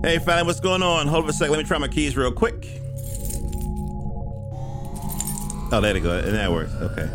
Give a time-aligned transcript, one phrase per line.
[0.00, 1.08] Hey, family, what's going on?
[1.08, 1.50] Hold on a second.
[1.52, 2.68] Let me try my keys real quick.
[5.72, 6.16] Oh, there they go.
[6.16, 6.72] And that works.
[6.72, 7.08] Okay.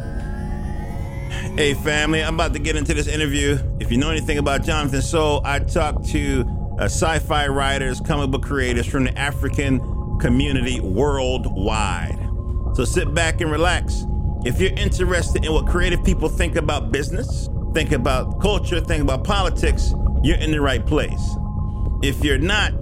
[1.55, 3.57] Hey, family, I'm about to get into this interview.
[3.79, 6.41] If you know anything about Jonathan Soule, I talk to
[6.77, 9.79] uh, sci fi writers, comic book creators from the African
[10.19, 12.19] community worldwide.
[12.73, 14.05] So sit back and relax.
[14.43, 19.23] If you're interested in what creative people think about business, think about culture, think about
[19.23, 21.37] politics, you're in the right place.
[22.03, 22.73] If you're not,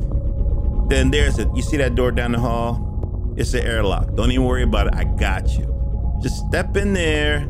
[0.89, 3.33] then there's a you see that door down the hall?
[3.37, 4.15] It's an airlock.
[4.15, 4.95] Don't even worry about it.
[4.95, 6.19] I got you.
[6.21, 7.47] Just step in there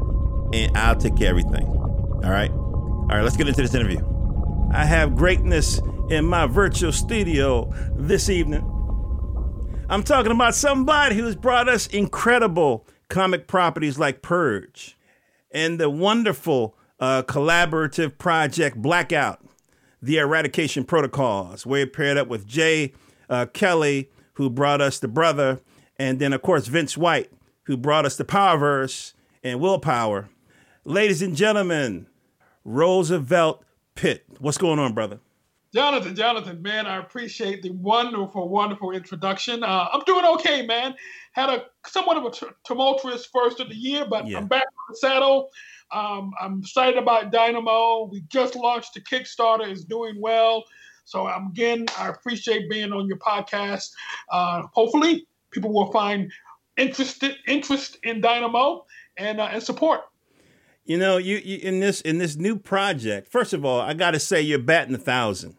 [0.53, 1.65] and I'll take care of everything.
[1.65, 2.51] All right?
[2.51, 3.99] All right, let's get into this interview.
[4.73, 8.67] I have greatness in my virtual studio this evening.
[9.89, 14.97] I'm talking about somebody who's brought us incredible comic properties like Purge
[15.51, 19.40] and the wonderful uh, collaborative project Blackout,
[20.01, 22.93] the Eradication Protocols, where he paired up with Jay
[23.29, 25.61] uh, Kelly, who brought us The Brother,
[25.97, 27.31] and then, of course, Vince White,
[27.63, 30.29] who brought us The Power Verse and Willpower.
[30.83, 32.07] Ladies and gentlemen,
[32.63, 33.63] Roosevelt
[33.95, 34.25] Pitt.
[34.39, 35.19] What's going on, brother?
[35.73, 39.63] Jonathan, Jonathan, man, I appreciate the wonderful, wonderful introduction.
[39.63, 40.95] Uh, I'm doing okay, man.
[41.31, 44.39] Had a somewhat of a t- tumultuous first of the year, but yeah.
[44.39, 45.49] I'm back on the saddle.
[45.93, 48.05] Um, I'm excited about Dynamo.
[48.11, 50.63] We just launched the Kickstarter; is doing well.
[51.05, 53.91] So um, again, I appreciate being on your podcast.
[54.31, 56.31] Uh, hopefully, people will find
[56.77, 58.85] interested interest in Dynamo
[59.17, 60.01] and uh, and support.
[60.85, 63.27] You know, you, you in this in this new project.
[63.27, 65.57] First of all, I got to say you're batting a thousand.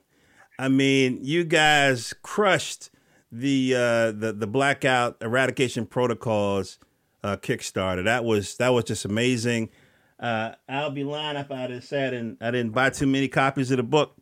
[0.58, 2.90] I mean, you guys crushed
[3.30, 6.78] the uh, the the blackout eradication protocols
[7.22, 8.04] uh, Kickstarter.
[8.04, 9.70] That was that was just amazing.
[10.22, 13.72] Uh, I'll be lying if I just said and I didn't buy too many copies
[13.72, 14.14] of the book.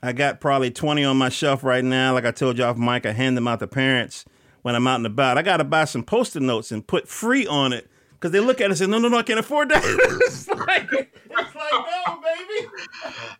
[0.00, 2.14] I got probably twenty on my shelf right now.
[2.14, 4.24] Like I told you off mic, I hand them out to parents
[4.62, 5.36] when I'm out and about.
[5.36, 8.60] I got to buy some post-it notes and put free on it because they look
[8.60, 9.82] at it and say, "No, no, no, I can't afford that."
[10.26, 11.72] it's like, it's like,
[12.06, 12.68] no, baby.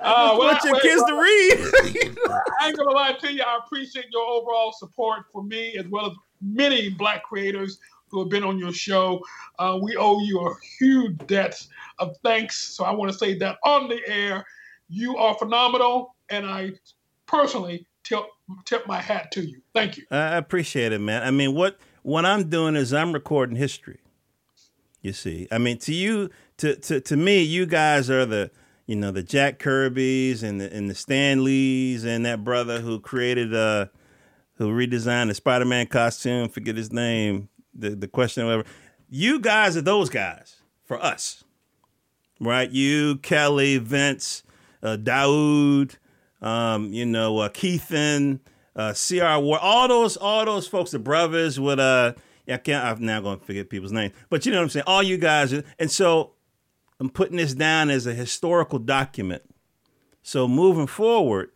[0.00, 2.42] I uh, want your kids to read.
[2.60, 3.42] I ain't gonna lie to you.
[3.42, 6.12] I appreciate your overall support for me as well as
[6.42, 7.78] many Black creators
[8.10, 9.22] who have been on your show.
[9.58, 11.64] Uh, we owe you a huge debt
[11.98, 12.58] of thanks.
[12.58, 14.44] So I want to say that on the air,
[14.88, 16.72] you are phenomenal, and I
[17.26, 18.24] personally tip
[18.64, 19.60] tip my hat to you.
[19.74, 20.04] Thank you.
[20.10, 21.22] I appreciate it, man.
[21.22, 24.00] I mean, what what I'm doing is I'm recording history.
[25.02, 28.50] You see, I mean, to you, to to to me, you guys are the
[28.86, 32.98] you know the Jack Kirby's and the and the Stan Lees and that brother who
[32.98, 33.86] created uh
[34.54, 36.48] who redesigned the Spider Man costume.
[36.48, 37.48] Forget his name.
[37.74, 38.64] The the question, whatever.
[39.08, 41.44] You guys are those guys for us,
[42.40, 42.70] right?
[42.70, 44.42] You, Kelly, Vince,
[44.82, 45.96] uh, Daoud,
[46.40, 48.40] um, you know, uh, Keithan,
[48.76, 49.24] uh, Cr.
[49.24, 52.14] All those all those folks, the brothers with uh
[52.50, 52.84] I can't.
[52.84, 54.84] I'm now going to forget people's names, but you know what I'm saying.
[54.86, 56.32] All you guys, and so
[56.98, 59.42] I'm putting this down as a historical document.
[60.22, 61.50] So moving forward,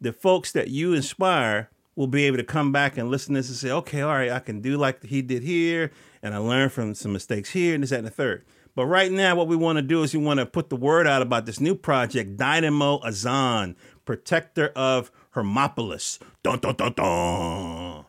[0.00, 3.48] the folks that you inspire will be able to come back and listen to this
[3.48, 5.90] and say, okay, all right, I can do like he did here,
[6.22, 8.44] and I learned from some mistakes here, and this, that, and the third.
[8.78, 11.08] But right now, what we want to do is we want to put the word
[11.08, 13.74] out about this new project, Dynamo Azan,
[14.04, 16.20] protector of Hermopolis.
[16.44, 18.04] Dun dun dun dun.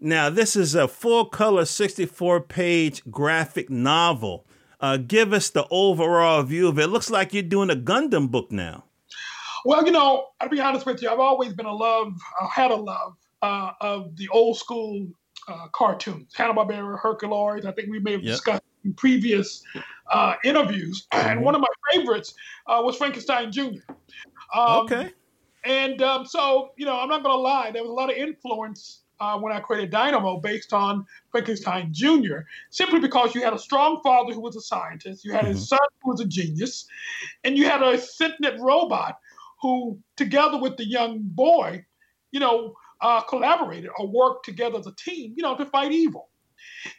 [0.00, 4.44] Now, this is a full color 64 page graphic novel.
[4.80, 6.82] Uh, give us the overall view of it.
[6.82, 6.88] it.
[6.88, 8.86] Looks like you're doing a Gundam book now.
[9.64, 11.10] Well, you know, I'll be honest with you.
[11.10, 15.06] I've always been a love, uh, had a love uh, of the old school
[15.46, 17.66] uh, cartoons, Hanna Barbera, Herculoids.
[17.66, 18.32] I think we may have yep.
[18.32, 18.62] discussed
[18.94, 19.62] previous
[20.10, 21.06] uh, interviews.
[21.12, 22.34] And one of my favorites
[22.66, 23.80] uh, was Frankenstein Jr.
[24.54, 25.12] Um, okay.
[25.64, 28.16] And um, so, you know, I'm not going to lie, there was a lot of
[28.16, 33.58] influence uh, when I created Dynamo based on Frankenstein Jr., simply because you had a
[33.58, 35.52] strong father who was a scientist, you had mm-hmm.
[35.52, 36.86] his son who was a genius,
[37.44, 39.18] and you had a sentient robot
[39.60, 41.84] who, together with the young boy,
[42.30, 46.28] you know, uh, collaborated or worked together as a team, you know, to fight evil.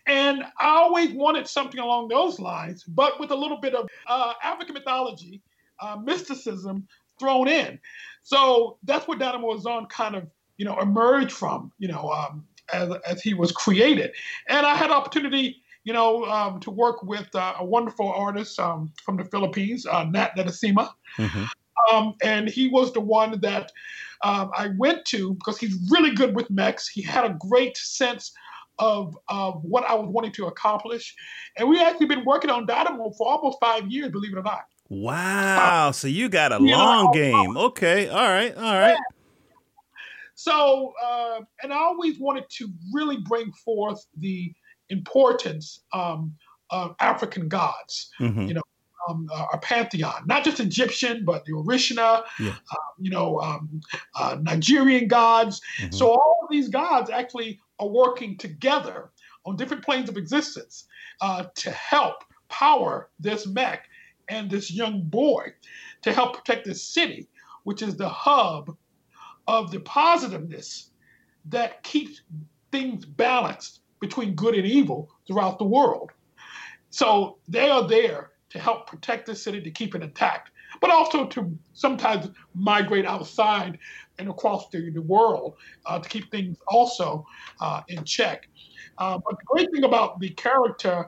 [0.06, 4.33] And I always wanted something along those lines, but with a little bit of uh,
[4.44, 5.42] African mythology,
[5.81, 6.88] uh, mysticism
[7.19, 7.80] thrown in.
[8.24, 10.27] So that's what Dynamo Azan kind of
[10.57, 14.12] you know, emerged from, you know, um, as, as he was created.
[14.50, 18.92] And I had opportunity, you know, um, to work with uh, a wonderful artist um,
[19.03, 20.89] from the Philippines, uh, Nat Netasima.
[21.18, 21.44] Mm-hmm.
[21.94, 23.71] Um, and he was the one that
[24.24, 26.88] um, I went to because he's really good with mechs.
[26.88, 28.33] He had a great sense
[28.79, 31.15] of, of what I was wanting to accomplish.
[31.57, 34.65] And we actually been working on Dynamo for almost five years, believe it or not.
[34.89, 35.89] Wow.
[35.89, 37.57] Uh, so you got a long know, game.
[37.57, 38.07] Okay.
[38.09, 38.56] All right.
[38.56, 38.97] All right.
[40.35, 44.53] so, uh, and I always wanted to really bring forth the
[44.89, 46.33] importance um,
[46.69, 48.09] of African gods.
[48.19, 48.47] Mm-hmm.
[48.47, 48.62] You know,
[49.08, 52.56] um, uh, our pantheon, not just Egyptian, but the Orisha, yeah.
[52.72, 53.82] uh, you know, um,
[54.16, 55.62] uh, Nigerian gods.
[55.80, 55.92] Mm-hmm.
[55.92, 59.12] So all of these gods actually are working together
[59.46, 60.86] on different planes of existence
[61.22, 63.88] uh, to help power this mech
[64.30, 65.54] and this young boy
[66.02, 67.28] to help protect this city,
[67.64, 68.76] which is the hub
[69.48, 70.92] of the positiveness
[71.46, 72.22] that keeps
[72.72, 76.12] things balanced between good and evil throughout the world.
[76.90, 80.52] So they are there to help protect the city, to keep it intact,
[80.82, 83.78] but also to sometimes migrate outside
[84.20, 85.56] and across the, the world
[85.86, 87.26] uh, to keep things also
[87.60, 88.48] uh, in check.
[88.98, 91.06] Uh, but the great thing about the character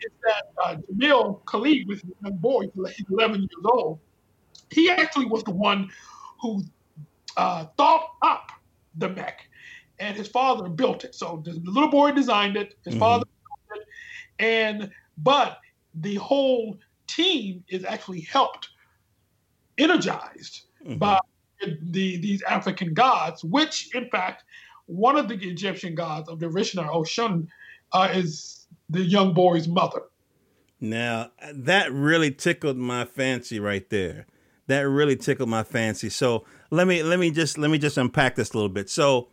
[0.00, 2.64] is that uh, Jamil Khalid, was a young boy,
[2.96, 3.98] he's 11 years old,
[4.70, 5.90] he actually was the one
[6.40, 6.62] who
[7.36, 8.52] uh, thought up
[8.96, 9.48] the mech,
[9.98, 11.14] and his father built it.
[11.14, 13.00] So the, little boy designed it, his mm-hmm.
[13.00, 13.86] father built it,
[14.38, 15.58] and but
[15.94, 18.68] the whole team is actually helped,
[19.78, 20.98] energized mm-hmm.
[20.98, 21.18] by
[21.82, 24.44] the these African gods, which in fact
[24.86, 27.48] one of the Egyptian gods of the Rishna Oshun
[27.92, 30.02] uh, is the young boy's mother.
[30.80, 34.26] Now that really tickled my fancy right there.
[34.68, 36.10] That really tickled my fancy.
[36.10, 38.88] So let me let me just let me just unpack this a little bit.
[38.88, 39.28] So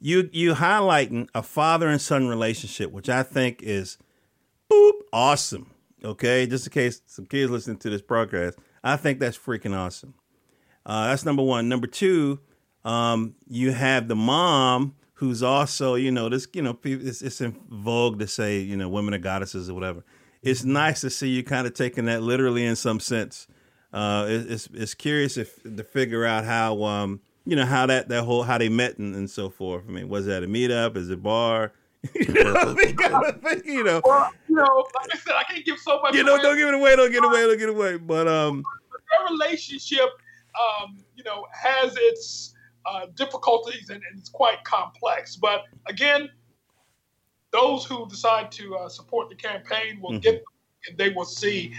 [0.00, 3.98] you you highlighting a father and son relationship, which I think is
[4.70, 5.70] boop awesome.
[6.04, 10.14] Okay, just in case some kids listening to this broadcast, I think that's freaking awesome.
[10.84, 11.68] Uh, that's number one.
[11.68, 12.40] Number two,
[12.84, 17.58] um, you have the mom who's also, you know, this, you know, it's, it's in
[17.70, 20.04] vogue to say, you know, women are goddesses or whatever.
[20.42, 23.46] It's nice to see you kind of taking that literally in some sense
[23.94, 28.24] uh, it's it's curious if to figure out how um you know how that that
[28.24, 29.84] whole how they met and, and so forth.
[29.88, 30.96] I mean, was that a meetup?
[30.96, 31.72] Is it a bar?
[32.14, 32.76] you know,
[33.64, 36.14] you know, well, you know, like I said, I can't give so much.
[36.14, 36.42] You know, away.
[36.42, 36.96] don't give it away.
[36.96, 37.40] Don't give it away.
[37.42, 37.96] Don't give it away.
[37.96, 38.64] But um,
[39.10, 40.08] their relationship,
[40.58, 42.54] um, you know, has its
[42.86, 45.36] uh, difficulties and, and it's quite complex.
[45.36, 46.28] But again,
[47.52, 50.20] those who decide to uh, support the campaign will mm-hmm.
[50.20, 50.42] get,
[50.88, 51.72] and they will see.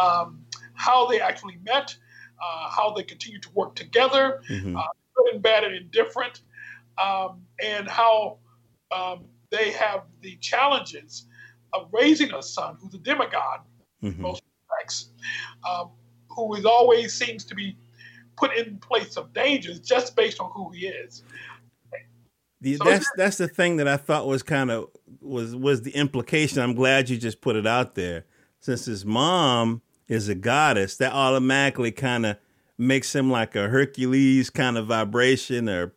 [0.00, 0.46] Um,
[0.76, 1.96] how they actually met,
[2.40, 4.76] uh, how they continue to work together, mm-hmm.
[4.76, 4.82] uh,
[5.14, 6.42] good and bad and indifferent,
[7.02, 8.38] um, and how
[8.92, 11.26] um, they have the challenges
[11.72, 13.60] of raising a son who's a demigod
[14.02, 14.22] mm-hmm.
[14.22, 15.10] most respects,
[15.68, 15.90] um,
[16.28, 17.76] who is always seems to be
[18.36, 21.22] put in place of dangers just based on who he is.
[22.60, 24.88] The, so that's that's the thing that I thought was kind of
[25.20, 26.60] was was the implication.
[26.60, 28.24] I'm glad you just put it out there,
[28.60, 32.38] since his mom is a goddess, that automatically kind of
[32.78, 35.92] makes him like a Hercules kind of vibration or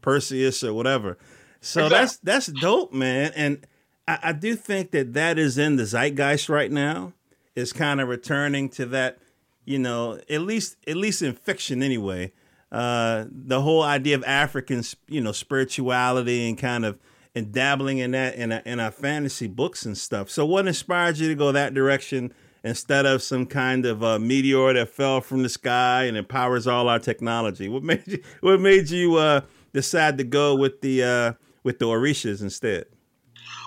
[0.00, 1.18] Perseus or whatever.
[1.66, 1.98] So exactly.
[1.98, 3.32] that's that's dope, man.
[3.34, 3.66] And
[4.06, 7.12] I, I, do think that that is in the zeitgeist right now.
[7.56, 9.18] Is kind of returning to that,
[9.64, 12.32] you know, at least at least in fiction anyway.
[12.70, 17.00] Uh, the whole idea of African, you know, spirituality and kind of
[17.34, 20.30] and dabbling in that in, a, in our fantasy books and stuff.
[20.30, 22.32] So, what inspired you to go that direction?
[22.64, 26.88] instead of some kind of a meteor that fell from the sky and empowers all
[26.88, 27.68] our technology?
[27.68, 29.42] What made you What made you uh,
[29.72, 31.32] decide to go with the uh,
[31.66, 32.84] with the Orishas instead?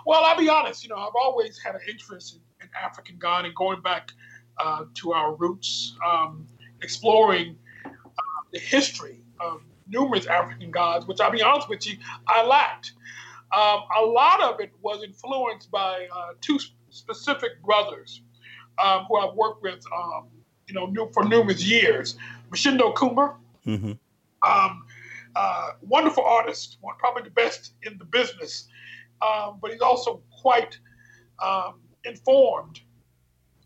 [0.05, 0.83] Well, I'll be honest.
[0.83, 4.13] You know, I've always had an interest in, in African God and going back
[4.57, 6.47] uh, to our roots, um,
[6.81, 7.89] exploring uh,
[8.53, 11.07] the history of numerous African gods.
[11.07, 12.93] Which I'll be honest with you, I lacked.
[13.53, 16.57] Um, a lot of it was influenced by uh, two
[16.91, 18.21] specific brothers
[18.81, 20.27] um, who I've worked with, um,
[20.67, 22.15] you know, for numerous years.
[22.49, 23.35] Mshindo Kumba,
[23.67, 23.91] mm-hmm.
[24.49, 24.83] um,
[25.81, 28.67] wonderful artist, one, probably the best in the business,
[29.21, 30.79] um, but he's also quite
[31.43, 32.81] um, informed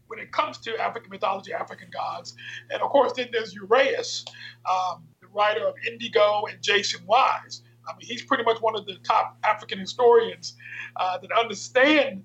[0.07, 2.35] when it comes to African mythology, African gods.
[2.69, 4.25] And of course, then there's Uraeus,
[4.69, 7.63] um, the writer of Indigo and Jason Wise.
[7.87, 10.55] I mean, he's pretty much one of the top African historians
[10.95, 12.23] uh, that understand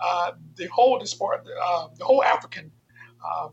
[0.00, 2.70] uh, the whole diaspora, uh, the whole African
[3.24, 3.50] um,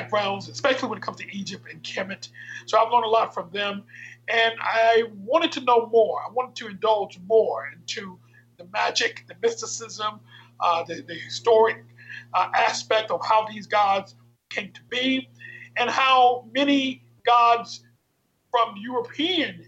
[0.00, 2.28] backgrounds, especially when it comes to Egypt and Kemet.
[2.66, 3.82] So I've learned a lot from them,
[4.28, 6.20] and I wanted to know more.
[6.26, 8.18] I wanted to indulge more into
[8.58, 10.20] the magic, the mysticism,
[10.60, 11.84] uh, the, the, historic
[12.34, 14.14] uh, aspect of how these gods
[14.50, 15.28] came to be,
[15.76, 17.84] and how many gods
[18.50, 19.66] from European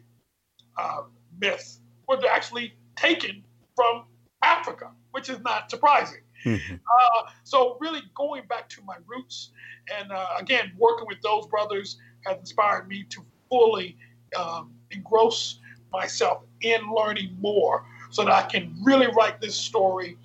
[0.77, 1.03] uh,
[1.41, 3.43] myths were actually taken
[3.75, 4.05] from
[4.43, 6.21] Africa which is not surprising.
[6.45, 6.75] Mm-hmm.
[6.75, 9.51] Uh, so really going back to my roots
[9.99, 13.97] and uh, again working with those brothers has inspired me to fully
[14.37, 15.59] um, engross
[15.93, 20.17] myself in learning more so that I can really write this story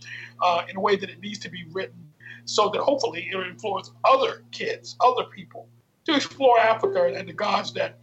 [0.41, 2.07] uh, in a way that it needs to be written
[2.45, 5.67] so that hopefully it'll influence other kids, other people
[6.05, 7.99] to explore Africa and the gods that,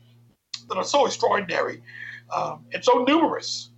[0.69, 1.83] that are so extraordinary
[2.31, 3.71] um, and so numerous.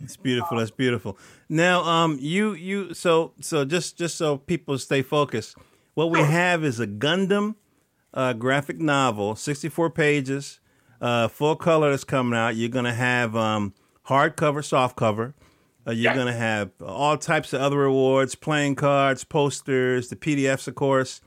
[0.00, 0.58] It's beautiful.
[0.58, 1.18] That's beautiful.
[1.48, 5.56] Now, um, you you so so just just so people stay focused.
[5.94, 7.54] What we have is a Gundam
[8.12, 10.60] uh, graphic novel, sixty four pages,
[11.00, 12.56] uh, full color that's coming out.
[12.56, 13.72] You're gonna have um,
[14.06, 15.34] hardcover, soft cover.
[15.86, 20.74] Uh, you're to have all types of other awards, playing cards, posters, the PDFs, of
[20.74, 21.20] course.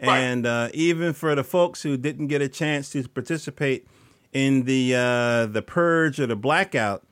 [0.00, 0.18] Right.
[0.18, 3.88] And uh, even for the folks who didn't get a chance to participate
[4.32, 7.04] in the uh, the purge or the blackout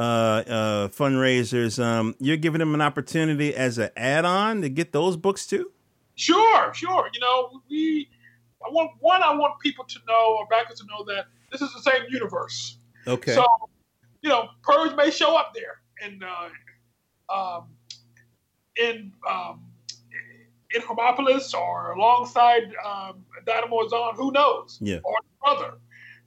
[0.00, 5.16] uh, uh, fundraisers, um, you're giving them an opportunity as an add-on to get those
[5.16, 5.70] books too.
[6.14, 7.10] Sure, sure.
[7.12, 8.08] You know, we
[8.64, 9.22] I want one.
[9.22, 12.78] I want people to know, or backers to know that this is the same universe.
[13.06, 13.34] Okay.
[13.34, 13.44] So,
[14.22, 17.68] you know, purge may show up there in uh, um,
[18.76, 19.62] in um,
[20.74, 24.78] in Hermopolis or alongside um, Dynamo Azan, who knows?
[24.80, 24.98] Yeah.
[25.04, 25.74] Or brother.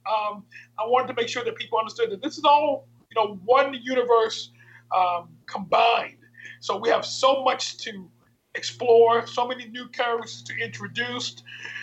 [0.06, 0.44] Um,
[0.78, 3.74] I wanted to make sure that people understood that this is all you know one
[3.82, 4.50] universe
[4.94, 6.18] um, combined.
[6.60, 8.08] So we have so much to
[8.54, 11.42] explore, so many new characters to introduce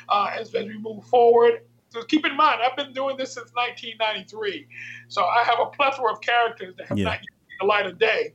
[0.10, 1.62] uh, as, as we move forward.
[1.90, 4.68] So keep in mind, I've been doing this since 1993,
[5.10, 7.04] so I have a plethora of characters that have yeah.
[7.04, 7.20] not
[7.60, 8.34] the light of day.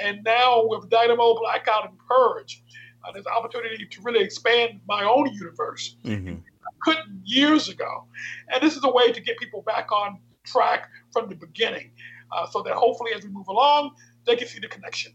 [0.00, 2.62] And now with Dynamo, Blackout, and Purge,
[3.04, 5.96] uh, there's an opportunity to really expand my own universe.
[6.04, 6.36] Mm-hmm.
[6.36, 8.04] I couldn't years ago.
[8.52, 11.90] And this is a way to get people back on track from the beginning
[12.32, 13.94] uh, so that hopefully as we move along,
[14.26, 15.12] they can see the connection.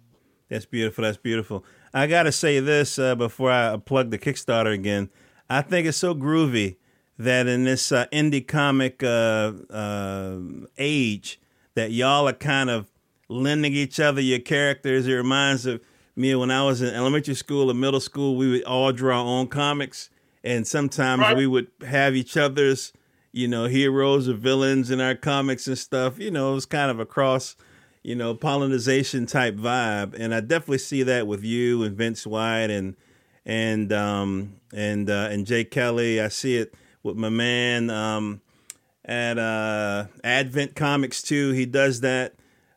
[0.50, 1.04] That's beautiful.
[1.04, 1.66] That's beautiful.
[1.94, 5.10] I got to say this uh, before I plug the Kickstarter again.
[5.50, 6.78] I think it's so groovy
[7.18, 10.40] that in this uh, indie comic uh, uh,
[10.78, 11.40] age,
[11.76, 12.92] that y'all are kind of
[13.30, 15.08] lending each other your characters.
[15.08, 15.82] It reminds of
[16.16, 18.36] me when I was in elementary school and middle school.
[18.36, 20.10] We would all draw our own comics,
[20.44, 21.38] and sometimes right.
[21.38, 22.94] we would have each other's,
[23.38, 26.20] you know, heroes or villains in our comics and stuff.
[26.20, 27.56] You know, it was kind of a cross,
[28.04, 32.72] you know, pollination type vibe, and I definitely see that with you and Vince White
[32.72, 32.96] and
[33.46, 36.20] and um and uh, and Jay Kelly.
[36.20, 38.42] I see it with my man um
[39.06, 41.52] at uh Advent Comics too.
[41.52, 42.34] He does that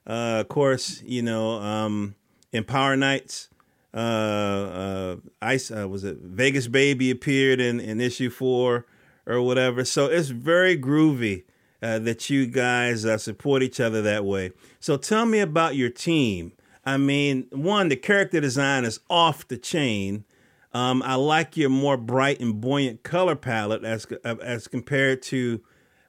[0.07, 2.14] uh, of course, you know, um,
[2.52, 3.49] Empower Nights.
[3.93, 8.87] Uh, uh, Ice uh, was it Vegas Baby appeared in, in issue four
[9.27, 9.85] or whatever.
[9.85, 11.45] So it's very groovy
[11.83, 14.53] uh, that you guys uh, support each other that way.
[14.81, 16.53] So tell me about your team.
[16.85, 20.25] I mean, one, the character design is off the chain.
[20.73, 25.61] Um, I like your more bright and buoyant color palette as as compared to,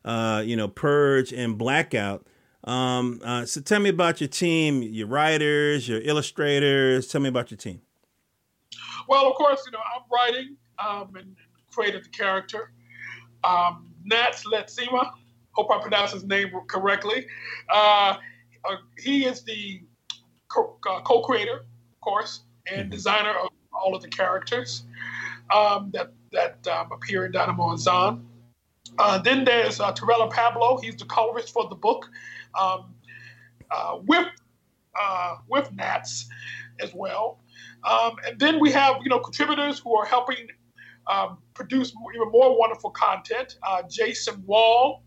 [0.06, 2.26] uh, you know, Purge and Blackout.
[2.64, 7.08] Um, uh, so tell me about your team, your writers, your illustrators.
[7.08, 7.82] Tell me about your team.
[9.08, 11.36] Well, of course, you know I'm writing um, and
[11.74, 12.72] created the character.
[13.44, 15.12] Um, Nats Letsima,
[15.52, 17.28] hope I pronounced his name correctly.
[17.70, 18.18] Uh,
[18.66, 19.82] uh, he is the
[20.50, 22.92] co- uh, co-creator, of course, and mm-hmm.
[22.92, 24.84] designer of all of the characters
[25.54, 28.26] um, that that um, appear in Dynamo Azan.
[28.98, 30.78] Uh, then there's uh, Torella Pablo.
[30.78, 32.10] He's the colorist for the book
[32.60, 32.94] um,
[33.70, 34.28] uh, with
[35.00, 36.30] uh, with Nats
[36.80, 37.40] as well.
[37.90, 40.48] Um, and then we have you know contributors who are helping
[41.12, 43.58] um, produce even more wonderful content.
[43.64, 45.04] Uh, Jason Wall,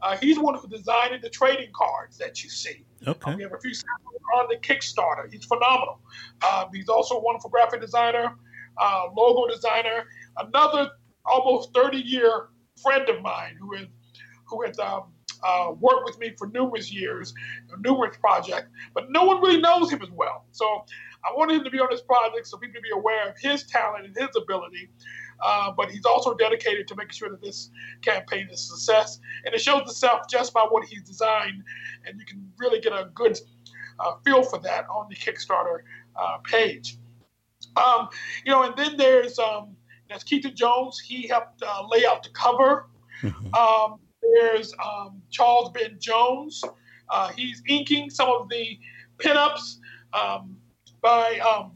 [0.00, 2.84] uh, he's the one who designed the trading cards that you see.
[3.06, 3.34] Okay.
[3.34, 5.30] we have a few samples on the Kickstarter.
[5.30, 6.00] He's phenomenal.
[6.48, 8.36] Um, he's also a wonderful graphic designer,
[8.80, 10.04] uh, logo designer,
[10.36, 10.90] another
[11.24, 12.48] almost 30 year
[12.82, 13.86] friend of mine who is
[14.46, 15.12] who has um,
[15.44, 17.34] uh, worked with me for numerous years,
[17.80, 20.46] numerous projects, but no one really knows him as well.
[20.52, 20.64] So
[21.24, 23.64] I wanted him to be on this project so people to be aware of his
[23.64, 24.90] talent and his ability.
[25.44, 27.70] Uh, but he's also dedicated to making sure that this
[28.02, 29.20] campaign is a success.
[29.44, 31.62] And it shows itself just by what he's designed.
[32.04, 33.38] And you can really get a good
[34.00, 35.80] uh, feel for that on the Kickstarter
[36.16, 36.98] uh, page.
[37.76, 38.08] Um,
[38.44, 39.76] you know, and then there's um,
[40.24, 40.98] Keith Jones.
[40.98, 42.86] He helped uh, lay out the cover.
[43.22, 43.54] Mm-hmm.
[43.54, 46.62] Um, there's um, Charles Ben Jones.
[47.08, 48.78] Uh, he's inking some of the
[49.18, 49.76] pinups
[50.12, 50.56] um,
[51.00, 51.72] by um,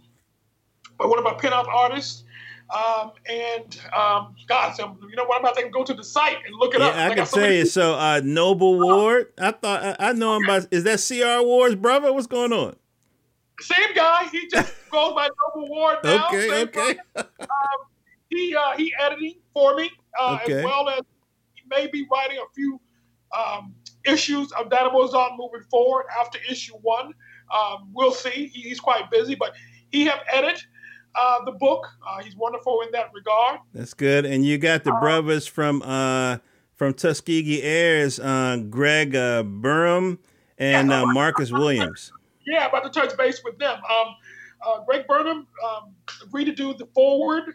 [0.98, 2.24] by one of our pinup artists.
[2.72, 5.36] Um, and um, God, so, you know what?
[5.36, 6.94] I'm about to go to the site and look it yeah, up.
[6.94, 7.66] I, I can tell you.
[7.66, 9.32] So, uh, Noble Ward.
[9.38, 10.62] I thought I, I know him by.
[10.70, 12.12] Is that CR Ward's brother?
[12.12, 12.76] What's going on?
[13.60, 14.26] Same guy.
[14.32, 16.28] He just goes by Noble Ward now.
[16.28, 16.98] Okay, Same okay.
[17.16, 17.26] um,
[18.30, 20.54] he uh, he editing for me uh, okay.
[20.54, 21.02] as well as
[21.54, 22.80] he may be writing a few
[23.36, 23.74] um,
[24.06, 27.12] issues of Dynamo Azan moving forward after issue one.
[27.54, 28.46] Um, we'll see.
[28.46, 29.52] He, he's quite busy, but
[29.90, 30.62] he have edited
[31.14, 31.86] uh, the book.
[32.06, 33.60] Uh, he's wonderful in that regard.
[33.74, 34.24] That's good.
[34.24, 36.38] And you got the brothers from uh,
[36.74, 40.18] from Tuskegee Heirs, uh, Greg uh, Burnham
[40.58, 42.12] and uh, Marcus Williams.
[42.46, 43.78] Yeah, about to touch base with them.
[43.78, 44.14] Um,
[44.66, 47.54] uh, Greg Burnham um, agreed to do the forward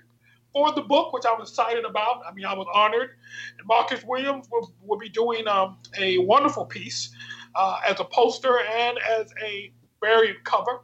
[0.54, 2.22] for the book, which I was excited about.
[2.28, 3.12] I mean, I was honored.
[3.58, 7.12] And Marcus Williams will, will be doing um, a wonderful piece
[7.56, 9.72] uh, as a poster and as a
[10.02, 10.82] variant cover.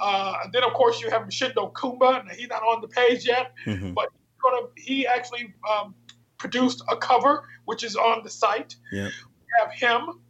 [0.00, 3.26] Uh, and then, of course, you have Mshindo Kumba, and he's not on the page
[3.26, 3.92] yet, mm-hmm.
[3.92, 4.08] but
[4.42, 5.94] gonna, he actually um,
[6.38, 8.76] produced a cover, which is on the site.
[8.92, 9.08] Yeah.
[9.08, 10.20] We have him.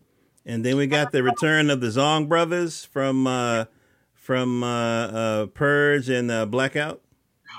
[0.45, 3.67] And then we got the return of the Zong brothers from uh,
[4.15, 7.03] from uh, uh, Purge and uh, Blackout.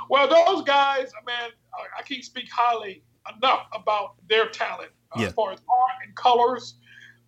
[0.09, 1.51] Well, those guys, man,
[1.97, 3.03] I can't speak highly
[3.37, 5.27] enough about their talent uh, yeah.
[5.27, 6.75] as far as art and colors.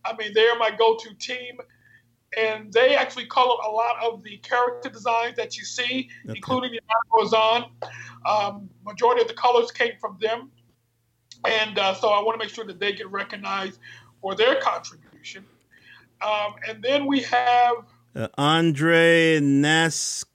[0.04, 1.58] I mean, they're my go-to team
[2.38, 6.34] and they actually colored a lot of the character designs that you see, okay.
[6.36, 6.80] including the
[7.18, 7.72] Amazon.
[8.26, 10.50] Um, majority of the colors came from them,
[11.46, 13.80] and uh, so I want to make sure that they get recognized
[14.22, 15.46] for their contribution.
[16.22, 17.76] Um, and then we have
[18.16, 20.26] uh, Andre Nascimento.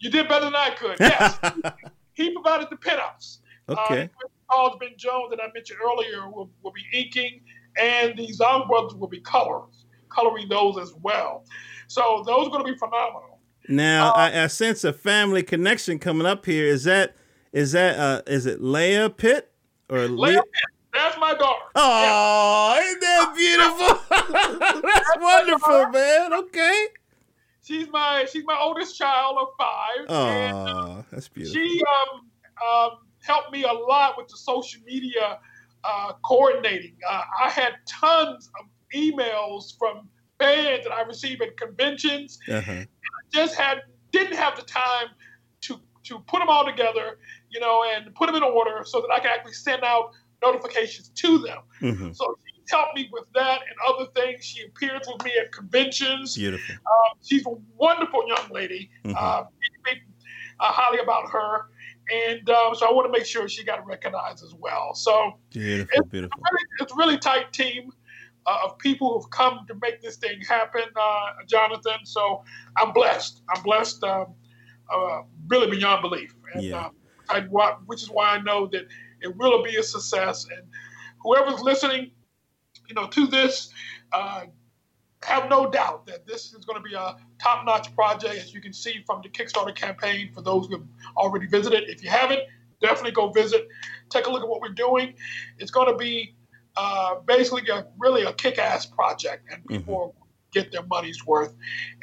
[0.00, 0.96] You did better than I could.
[1.00, 1.38] Yes,
[2.14, 3.38] he provided the pinups.
[3.68, 4.02] Okay.
[4.04, 7.42] Uh, Charles Ben Jones that I mentioned earlier will, will be inking,
[7.80, 9.77] and the Zong brothers will be colors
[10.18, 11.44] coloring those as well.
[11.86, 13.38] So those are going to be phenomenal.
[13.68, 16.66] Now, uh, I, I, sense a family connection coming up here.
[16.66, 17.16] Is that
[17.52, 19.52] is that uh, is it Leah Pitt
[19.90, 20.08] or Leah?
[20.08, 20.64] Leah Pitt.
[20.94, 21.64] That's my daughter.
[21.74, 22.88] Oh, yeah.
[22.88, 24.00] ain't that beautiful?
[24.10, 26.32] That's, That's wonderful, man.
[26.32, 26.86] Okay.
[27.62, 30.06] She's my she's my oldest child of five.
[30.08, 31.60] Oh, that's beautiful.
[31.60, 32.30] She um,
[32.66, 35.38] um, helped me a lot with the social media
[35.84, 36.96] uh, coordinating.
[37.08, 42.38] Uh, I had tons of emails from fans that I receive at conventions.
[42.48, 42.72] Uh-huh.
[42.72, 42.86] I
[43.32, 43.82] just had
[44.12, 45.08] didn't have the time
[45.62, 47.18] to to put them all together,
[47.50, 51.08] you know, and put them in order so that I could actually send out notifications
[51.10, 51.58] to them.
[51.82, 52.12] Mm-hmm.
[52.12, 54.44] So she helped me with that and other things.
[54.44, 56.36] She appears with me at conventions.
[56.36, 56.74] Beautiful.
[56.74, 58.90] Um, she's a wonderful young lady.
[59.04, 59.16] Mm-hmm.
[59.18, 59.44] Uh,
[60.60, 61.66] uh, highly about her.
[62.10, 64.94] And um, so I want to make sure she got recognized as well.
[64.94, 66.40] So beautiful, it's, beautiful.
[66.40, 67.92] Really, it's a really tight team
[68.48, 72.00] uh, of people who've come to make this thing happen, uh, Jonathan.
[72.04, 72.22] So
[72.76, 73.42] I'm blessed.
[73.50, 74.34] I'm blessed, um,
[74.92, 76.34] uh, really beyond belief.
[76.54, 76.88] And, yeah.
[77.28, 77.40] I,
[77.84, 78.86] which is why I know that
[79.20, 80.46] it will be a success.
[80.50, 80.66] And
[81.22, 82.12] whoever's listening,
[82.88, 83.70] you know, to this,
[84.12, 84.44] uh,
[85.24, 88.72] have no doubt that this is going to be a top-notch project, as you can
[88.72, 90.30] see from the Kickstarter campaign.
[90.32, 92.40] For those who have already visited, if you haven't,
[92.80, 93.68] definitely go visit.
[94.08, 95.14] Take a look at what we're doing.
[95.58, 96.36] It's going to be
[96.78, 99.76] uh, basically a, really a kick-ass project, and mm-hmm.
[99.76, 100.28] people mm-hmm.
[100.52, 101.54] get their money's worth,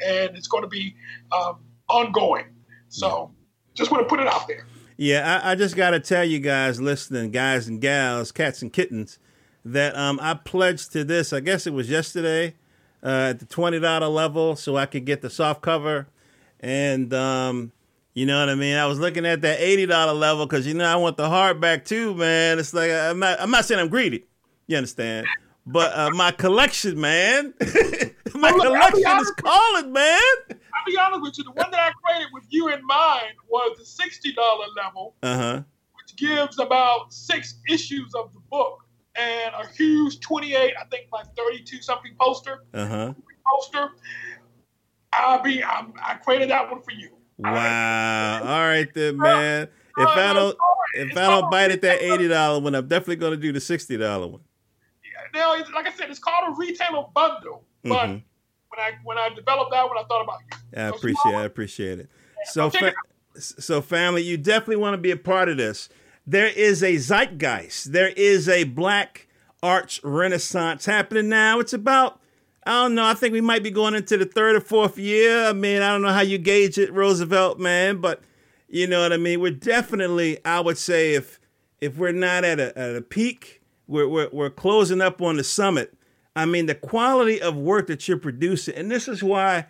[0.04, 0.94] and it's going to be
[1.32, 2.44] um, ongoing.
[2.88, 3.72] So, yeah.
[3.74, 4.66] just want to put it out there.
[4.98, 8.72] Yeah, I, I just got to tell you guys, listening, guys and gals, cats and
[8.72, 9.18] kittens,
[9.64, 11.32] that um, I pledged to this.
[11.32, 12.54] I guess it was yesterday
[13.02, 16.06] uh, at the twenty dollar level, so I could get the soft cover,
[16.60, 17.72] and um,
[18.14, 18.76] you know what I mean.
[18.76, 21.84] I was looking at that eighty dollar level because you know I want the hardback
[21.84, 22.58] too, man.
[22.58, 23.40] It's like I'm not.
[23.40, 24.24] I'm not saying I'm greedy.
[24.66, 25.26] You understand?
[25.66, 27.52] But uh, my collection, man,
[28.34, 30.20] my look, collection is calling, man.
[30.50, 31.44] I'll be honest with you.
[31.44, 35.62] The one that I created with you in mind was the sixty dollar level, uh-huh.
[35.96, 38.84] which gives about six issues of the book
[39.16, 42.62] and a huge twenty-eight, I think, like thirty-two something poster.
[42.72, 43.14] Uh-huh.
[43.44, 43.88] Poster.
[45.12, 45.64] I'll be.
[45.64, 47.10] I'm, i created that one for you.
[47.38, 48.40] Wow.
[48.42, 49.68] All right then, man.
[49.98, 50.56] If I don't,
[50.94, 53.60] if I don't bite at that eighty dollar one, I'm definitely going to do the
[53.60, 54.42] sixty dollar one
[55.36, 57.64] now, like I said, it's called a retailer bundle.
[57.82, 58.12] But mm-hmm.
[58.12, 60.82] when I when I developed that one, I thought about you.
[60.82, 61.36] I appreciate it.
[61.36, 62.10] I appreciate it.
[62.44, 62.94] So, fa-
[63.36, 65.88] so family, you definitely want to be a part of this.
[66.26, 67.92] There is a zeitgeist.
[67.92, 69.28] There is a black
[69.62, 71.60] arts renaissance happening now.
[71.60, 72.20] It's about
[72.66, 73.04] I don't know.
[73.04, 75.44] I think we might be going into the third or fourth year.
[75.44, 78.22] I mean, I don't know how you gauge it, Roosevelt, man, but
[78.68, 79.40] you know what I mean.
[79.40, 81.38] We're definitely, I would say, if
[81.80, 83.55] if we're not at a at a peak,
[83.86, 85.94] we're, we're, we're closing up on the summit.
[86.34, 89.66] I mean, the quality of work that you're producing, and this is why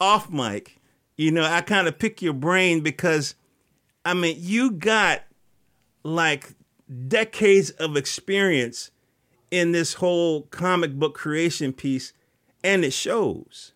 [0.00, 0.80] off mic,
[1.16, 3.34] you know, I kind of pick your brain because,
[4.04, 5.22] I mean, you got
[6.02, 6.54] like
[7.08, 8.90] decades of experience
[9.50, 12.12] in this whole comic book creation piece,
[12.62, 13.72] and it shows.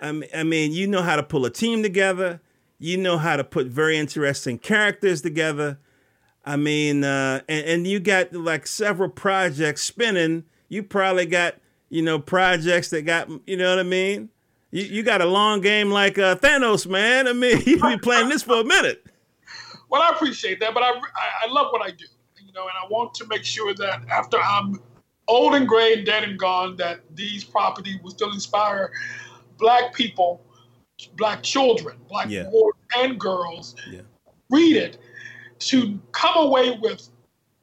[0.00, 2.40] I mean, I mean, you know how to pull a team together.
[2.78, 5.78] You know how to put very interesting characters together.
[6.48, 11.56] I mean, uh, and, and you got like several projects spinning, you probably got
[11.90, 14.30] you know projects that got you know what I mean.
[14.70, 17.28] You, you got a long game like uh, Thanos, man.
[17.28, 19.04] I mean, you be playing this for a minute.
[19.90, 22.06] Well, I appreciate that, but I, I love what I do,
[22.42, 24.80] you know, and I want to make sure that after I'm
[25.26, 28.90] old and gray and dead and gone, that these properties will still inspire
[29.58, 30.40] black people,
[31.18, 32.44] black children, black Yeah.
[32.44, 33.76] boys and girls.
[33.90, 34.00] Yeah.
[34.48, 34.98] Read it
[35.58, 37.08] to come away with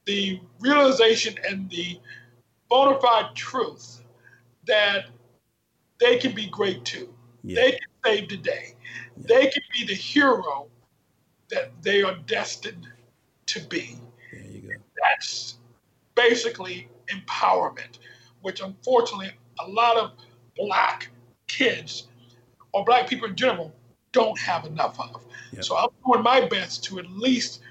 [0.06, 2.00] the realization and the
[2.70, 4.04] bona fide truth
[4.66, 5.06] that
[6.00, 7.14] they can be great too.
[7.44, 7.62] Yeah.
[7.62, 8.76] They can save the day.
[9.18, 10.68] They can be the hero
[11.50, 12.88] that they are destined
[13.48, 13.98] to be.
[14.32, 14.70] There you go.
[15.04, 15.58] That's
[16.16, 18.00] basically empowerment,
[18.42, 20.12] which unfortunately a lot of
[20.58, 21.10] black
[21.48, 22.08] kids
[22.74, 23.74] or black people in general
[24.12, 25.24] don't have enough of.
[25.54, 25.64] Yep.
[25.64, 27.62] So I'm doing my best to at least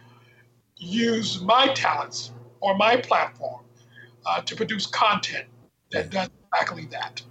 [0.76, 3.64] use my talents or my platform
[4.26, 5.46] uh, to produce content
[5.90, 7.22] that does exactly that.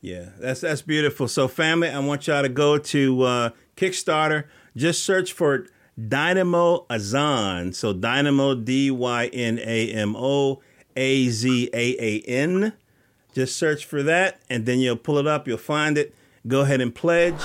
[0.00, 1.28] Yeah, that's that's beautiful.
[1.28, 4.44] So, family, I want y'all to go to uh, Kickstarter.
[4.76, 5.66] Just search for
[6.08, 7.72] Dynamo Azan.
[7.72, 10.60] So, Dynamo D Y N A M O
[10.96, 12.72] A Z A A N.
[13.32, 15.46] Just search for that, and then you'll pull it up.
[15.46, 16.14] You'll find it.
[16.46, 17.40] Go ahead and pledge.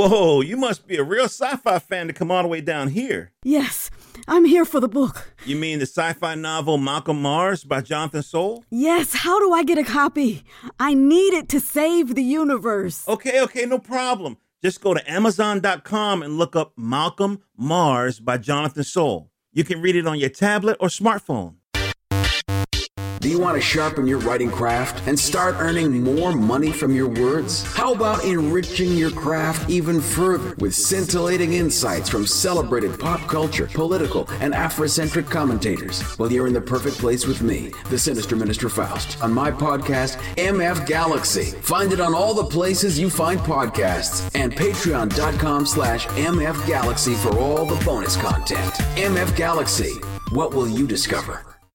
[0.00, 3.32] Whoa, you must be a real sci-fi fan to come all the way down here.
[3.44, 3.90] Yes,
[4.26, 5.34] I'm here for the book.
[5.44, 8.64] You mean the sci-fi novel Malcolm Mars by Jonathan Soule?
[8.70, 10.42] Yes, how do I get a copy?
[10.78, 13.06] I need it to save the universe.
[13.06, 14.38] Okay, okay, no problem.
[14.62, 19.30] Just go to Amazon.com and look up Malcolm Mars by Jonathan Soule.
[19.52, 21.56] You can read it on your tablet or smartphone.
[23.30, 27.06] Do you want to sharpen your writing craft and start earning more money from your
[27.06, 27.62] words?
[27.76, 34.28] How about enriching your craft even further with scintillating insights from celebrated pop culture, political,
[34.40, 36.18] and Afrocentric commentators?
[36.18, 40.16] Well, you're in the perfect place with me, the Sinister Minister Faust, on my podcast,
[40.34, 41.52] MF Galaxy.
[41.60, 47.38] Find it on all the places you find podcasts and patreon.com slash MF Galaxy for
[47.38, 48.72] all the bonus content.
[48.96, 49.92] MF Galaxy.
[50.32, 51.44] What will you discover?